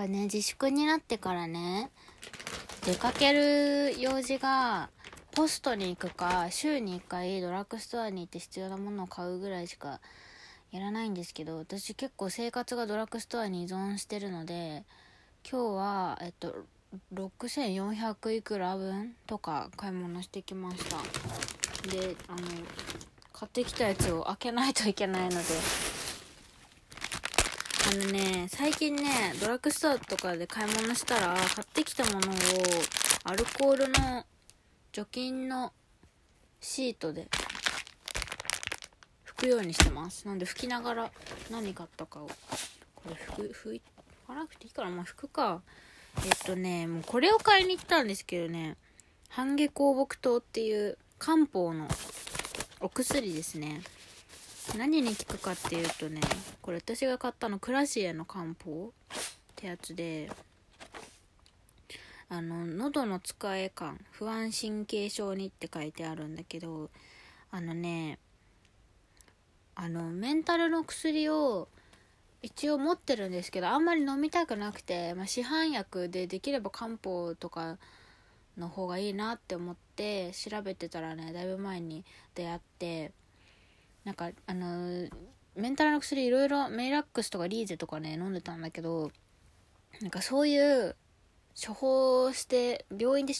[0.00, 1.90] これね自粛になってからね
[2.86, 4.88] 出かける用事が
[5.32, 10.00] ポストに行くか週に1回ドラッグストアに行って必要なものを買うぐらいしか
[10.72, 14.84] やらないんですけど私結構生活がドラッグストアに依存してるので
[15.46, 16.64] 今日はえっと
[17.12, 20.96] 6400いくら分とか買い物してきました。
[21.90, 22.38] であの
[23.34, 25.36] 買ってきたやつを開けないといけないので
[27.90, 29.02] あのね最近ね
[29.40, 32.22] ドラッグストアとかで買い物したら買ってきたものを
[33.24, 34.24] アルコールの
[34.92, 35.72] 除菌の
[36.60, 37.26] シートで
[39.26, 40.24] 拭くようにしてます。
[40.28, 41.10] なんで拭きながら
[41.50, 42.30] 何買ったかを。
[42.94, 43.82] これ拭く拭い
[44.24, 45.60] かなくていいからまあ拭くか。
[46.24, 48.76] えっとねもうこれを買いに行ったんですけどね
[49.30, 51.88] 半夏香木糖っていう漢方の
[52.78, 53.82] お薬ですね。
[54.76, 56.20] 何に効くかっていうとね
[56.62, 58.92] これ私が買ったのクラシエの漢方っ
[59.56, 60.30] てやつで
[62.28, 66.90] あの喉の使え感不安神経症にって書いてあるんだけど
[67.50, 68.18] あのね
[69.74, 71.68] あのメンタルの薬を
[72.42, 77.78] 一応持ってるんですけどあんまり飲みたくなくて、まあ、市販薬でできれば漢方とか
[78.56, 83.12] の方がいいなって思って調べてたらねだいぶ前に出会って
[84.04, 85.08] なんかあの
[85.54, 89.10] メンタルの薬いろいろメイラックスとかリーゼとかね飲んでたんだけど
[90.00, 90.96] なんかそういう
[91.54, 93.34] 処方して病院で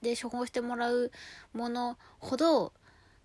[0.00, 1.10] で処方してもらう
[1.52, 2.72] ものほど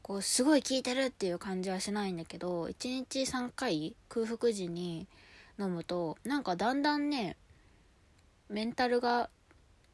[0.01, 5.07] こうすごい効いてるっていう感じはしないんだけど1日3回空腹時に
[5.59, 7.37] 飲むとなんかだんだんね
[8.49, 9.29] メンタルが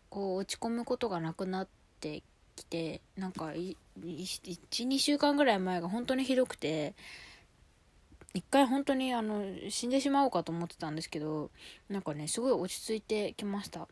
[0.09, 1.67] こう落ち込むことがなくなっ
[1.99, 2.23] て
[2.59, 3.53] きてなんか
[3.99, 6.93] 12週間ぐらい前が本当にひどくて
[8.33, 11.49] 一回本当にあの死んでしまおうかと思ってたんですけど
[11.89, 13.87] なんかねすごい落ち着いてきました。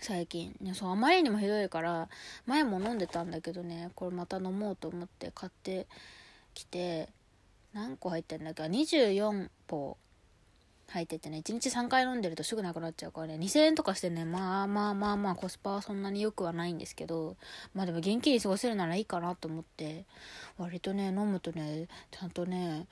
[0.00, 0.54] 最近。
[0.60, 2.08] ねそうあまりにもひどいから
[2.46, 5.86] 前も飲んでたんだけどねこれまた飲もうと思って買って
[6.54, 7.08] きて
[7.72, 9.96] 何個入ってんだっけ？24本
[10.90, 13.34] 入っててね1日3回飲んでるとすぐなくなっちゃうからね。
[13.36, 17.36] 2000円とかしてねまあまあまあまあコスパはそんなに良くはないんですけど
[17.74, 20.04] まあでも元気に過ごせるならいいかなと思って
[20.56, 22.86] 割とね飲むとねちゃんとね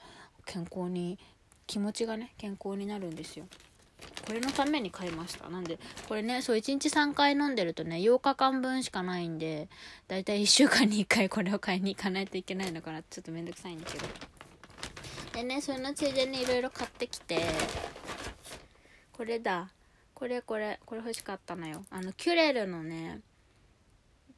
[0.45, 1.17] 健康に
[1.65, 3.45] 気持ちがね健康になるんですよ。
[4.27, 5.49] これのために買いました。
[5.49, 9.69] なんでこれねそう1日3回飲んでるとね8日間分しかないんで
[10.07, 13.01] だいたい1週間に1回これを買いに行かないといけないのかな。
[13.01, 14.05] ちょっとめんどくさいんだけど。
[15.37, 17.37] でねそれのついでにいろいろ買ってきて
[19.13, 19.69] これだ。
[20.15, 21.85] これこれこれ欲しかったのよ。
[21.91, 23.19] あのキュレルのね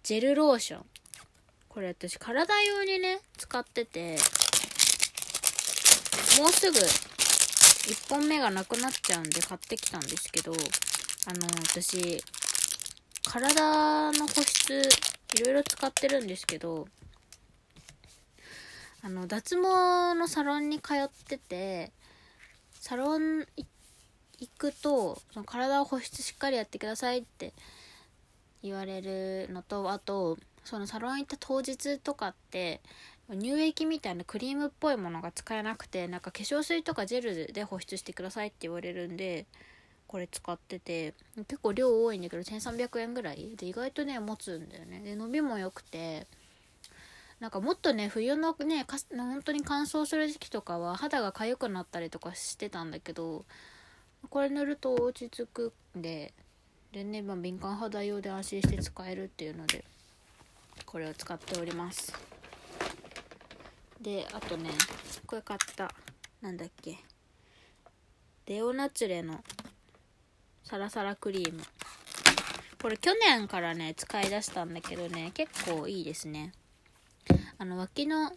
[0.04, 0.86] ジェルローション。
[1.70, 4.18] これ私体用にね使ってて
[6.38, 10.56] もうすぐ1本目がなくなっちゃうんで買ってきたんですけどあ
[11.34, 12.22] の私
[13.24, 14.82] 体の保湿
[15.38, 16.90] いろいろ使ってるんですけど
[19.02, 21.92] あの脱毛のサロンに通ってて
[22.72, 23.46] サロン
[24.40, 27.54] 行くとその体を保湿しっかりやってくださいって
[28.62, 32.82] 言われるのとあとそのサロン行った当日とかって
[33.32, 39.46] 乳液みたいなクリームっぽいものが使えなくてなんか化粧水とかジェルで保湿してくださいって言われるんで
[40.08, 41.14] これ使ってて
[41.48, 45.02] 結構量多いんだけど1300円ぐらいで意外とね持つんだよね。
[45.02, 46.26] で伸びも良くて
[47.40, 53.46] なんかもっとね冬のねか本当に乾燥する時期とかは肌が痒くなったりとかしてたんだけど
[54.30, 56.34] これ塗ると落ち着くんで
[56.92, 59.86] でね、まあ、敏感肌用で安心して使えるっていうので
[60.86, 62.14] これを使っております。
[64.02, 64.72] であとね
[65.26, 65.94] これ買った
[66.42, 66.98] なんだっけ
[68.46, 69.44] デオナチュレの
[70.64, 71.62] サラサラクリーム。
[72.82, 76.54] これ去年からね使い出したんだけどね結構いいですね。
[77.60, 78.32] あの脇の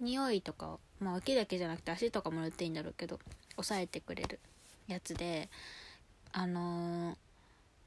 [0.00, 3.20] 匂いとかまあ脇だけじゃなくて足とかも塗っていいんだろうけど
[3.52, 4.40] 抑えてくれる
[4.88, 5.48] やつで
[6.32, 7.16] あのー、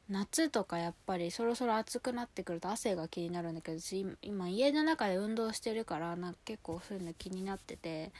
[0.10, 3.80] 夏とかやっぱりそろそろ暑くなってくると汗が気になるんだけど
[4.22, 8.12] 今家の中で運動してるからなんか結構そういうの気になってて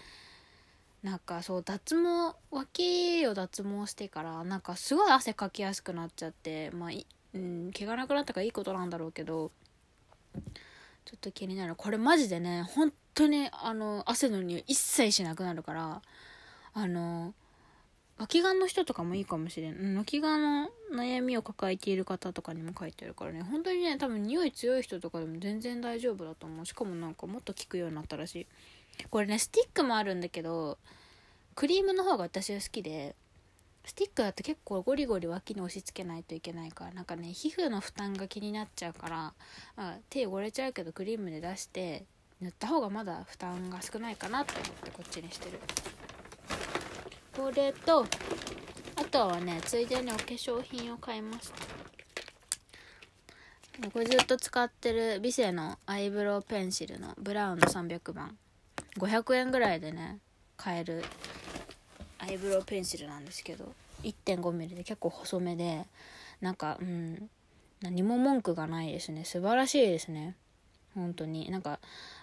[1.04, 6.90] なんかそう脱毛脇を脱毛してからなんかすごい汗かきやすくなっちゃってまあ、
[7.34, 9.52] うん、毛がなくなったからいいことなんだろうけど
[11.06, 11.76] ちょっと気になる。
[11.76, 16.02] これマジでね本当にあの汗の匂い一切しなくなるから
[16.74, 17.34] あの
[18.18, 23.42] 脇がの人とかもいいかもしれん、うん、脇がの悩みを抱えている方とかにも書いてるからね。
[23.42, 26.66] 本当にね多分匂い強い人とかでも全然大丈夫だと思う。
[26.66, 28.48] しかもなんかもっと効くようになったらしい。
[29.10, 30.78] これねスティックもあるんだけど
[31.56, 33.16] クリームの方が私は好きで
[33.84, 39.34] スティックだと結構ゴリゴリ脇に押し付けないといけないからなんかね皮膚の負担が気になっちゃうから
[39.76, 42.06] あ手汚れちゃうけどクリームで出して
[42.40, 45.60] 塗った方がまだ負担が少ないかなと思ってこっちにしてる。
[47.36, 48.06] これと
[48.98, 51.72] あとはねついでにお化粧品を買いました。
[53.90, 58.38] これずっと使ってるビセのアイブロウペンシルのブラウンの300番
[58.98, 60.20] 500円ぐらいでね
[60.56, 61.04] 買える
[62.22, 63.74] アイブロウペンシルなんですけど
[64.04, 65.86] 1.5mm で結構細めで
[66.40, 67.30] なんかうん
[67.82, 69.26] 何も文句がないですね。
[69.26, 70.36] 素晴らしいですね。
[70.94, 71.50] 本当に。
[71.50, 71.80] なんか、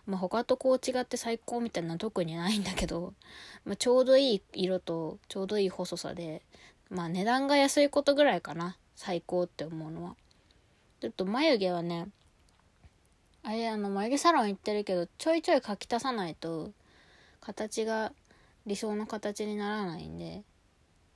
[0.06, 3.12] まあ、他とこう違って最高みたいなのは特にないんだけど、
[3.64, 6.42] まあ、ちょうどいい色とちょうどいい細さで
[6.90, 8.76] まあ値段が安いことぐらいかな。
[8.94, 10.16] 最高って思うのは。
[11.00, 12.08] ちょっと眉毛はね
[13.42, 16.72] あれあの眉毛サロン行ってるけどちょいちょい描き足さないと
[17.40, 18.12] 形が
[18.68, 20.42] 理想の形にならないんで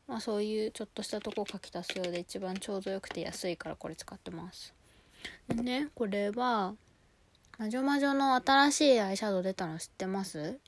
[0.09, 4.75] まあそういうちょっとしたとこ描き足すようで一番ちょうどよくて安いからこれ使ってます。
[5.49, 6.75] でねこれは
[7.59, 10.59] 魔女魔女の新しいアイシャドウ出たの知ってます？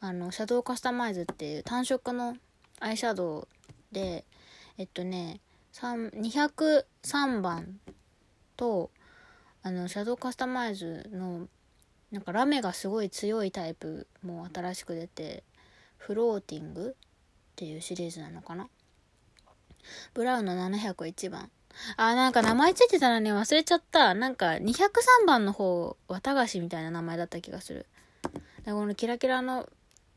[0.00, 2.36] あのシャドウカスタマイズっていう単色の
[2.80, 3.48] アイシャドウ
[3.92, 4.24] で
[4.78, 5.40] えっとね
[5.74, 7.78] 203番
[8.56, 8.90] と
[9.62, 11.48] あのシャドウカスタマイズの
[12.10, 15.44] なんかラメがすごい強いタイプも新しく出て
[15.98, 16.94] フローティングっ
[17.54, 18.68] ていうシリーズなのかな？
[20.14, 21.50] ブラウンの701番
[21.96, 24.14] あ、なんか名前ついてたのに忘れちゃった。
[24.14, 27.86] なんか203番の方、綿菓子みたいな名前だった気がする。
[28.64, 29.68] でこのキラキラの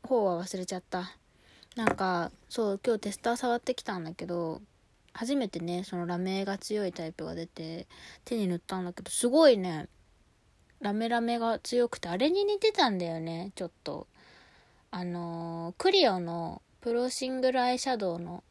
[0.02, 1.16] 方は忘れちゃった。
[1.76, 4.60] なんか、そう、今日テスター触ってきたんだけど、
[5.14, 7.86] 初めてね、そのラメが強いタイプが出て、
[8.24, 9.88] 手に塗ったんだけど、すごいね、
[10.80, 14.06] ラメラメが強くて、あれに似てたんだよね、ちょっと。
[14.94, 18.44] あのー、クリオのプロシングルアイシャドウの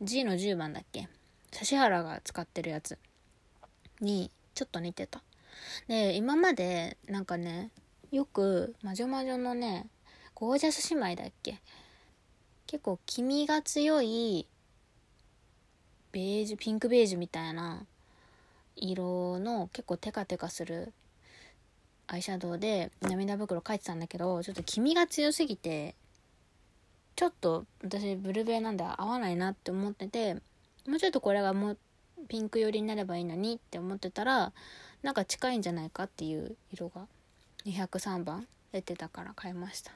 [0.00, 1.08] G の10番だっけ？
[1.52, 2.98] 指原が使ってるやつ
[4.00, 5.22] にちょっと似てた。
[5.86, 7.70] で、今までなんかね、
[8.10, 9.86] よく魔女魔女のね、
[10.34, 11.60] ゴージャス姉妹だっけ？
[12.66, 14.46] 結構黄身が強い
[16.12, 17.84] ベージュ、ピンクベージュみたいな
[18.74, 20.94] 色の結構テカテカする
[22.06, 25.94] アイシャドウで涙袋描いてたんだけどちょっと黄身が強すぎて
[27.16, 30.34] ちょっと私ブルベなんで合わないなって思ってて
[30.86, 31.78] もうちょっとこれがもう
[32.28, 34.52] ピンク寄りになればいいのにって思ってたら
[35.02, 37.06] なんか近いんじゃないかっていう色が
[37.66, 39.92] 203番出てたから買いました。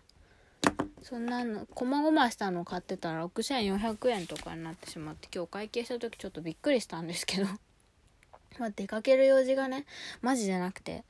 [1.03, 7.47] そんなのこまごましたの買ってたら6400円とかになってしまって今日会計した時ちょっとびっくりしたんですけど。
[8.59, 9.85] まあ出かける用事がね
[10.21, 11.05] マジでなくて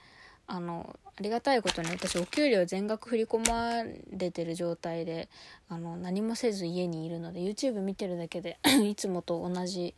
[0.48, 5.28] あのありがたいことに私お給料全額振り込まれてる状態で
[5.68, 8.58] あの何もせず家にいるので YouTube 見てるだけで
[8.88, 9.94] いつもと同じ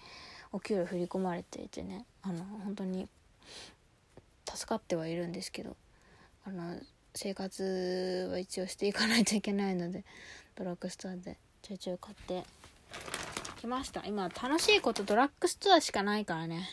[0.52, 3.08] お給料振り込まれていてねあの本当に
[4.52, 5.76] 助かってはいるんですけど
[6.44, 6.80] あの
[7.14, 10.04] 生活は一応していかないといけないので
[10.56, 12.44] ドラッグストアでちょいちょい買って
[13.60, 14.04] きました。
[14.06, 16.68] 今楽しいことドラッグストアしかないからね。